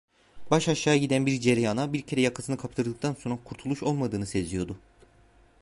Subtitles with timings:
[0.51, 4.77] Baş aşağı giden bir cereyana bir kere yakasını kaptırdıktan sonra kurtuluş olmadığını seziyordu.